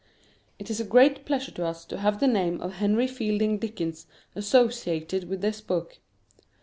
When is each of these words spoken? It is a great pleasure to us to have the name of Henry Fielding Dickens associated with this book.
It 0.57 0.71
is 0.71 0.79
a 0.79 0.83
great 0.83 1.25
pleasure 1.27 1.51
to 1.51 1.63
us 1.63 1.85
to 1.85 1.99
have 1.99 2.19
the 2.19 2.25
name 2.25 2.59
of 2.59 2.73
Henry 2.77 3.05
Fielding 3.05 3.59
Dickens 3.59 4.07
associated 4.35 5.29
with 5.29 5.41
this 5.41 5.61
book. 5.61 5.99